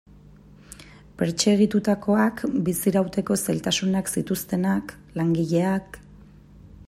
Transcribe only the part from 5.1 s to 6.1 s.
langileak...